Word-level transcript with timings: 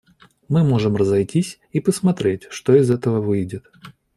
Мы 0.49 0.63
можем 0.63 0.95
разойтись 0.95 1.59
и 1.73 1.79
посмотреть, 1.79 2.47
что 2.49 2.73
из 2.75 2.89
этого 2.89 3.21
выйдет. 3.21 3.69